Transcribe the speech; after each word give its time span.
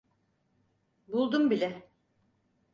Buldum 1.07 1.49
bile. 1.51 1.87